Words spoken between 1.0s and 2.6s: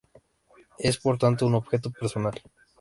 tanto, un objeto personal.